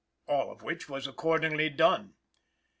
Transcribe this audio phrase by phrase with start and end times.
[0.25, 2.15] All of which was accordingly done.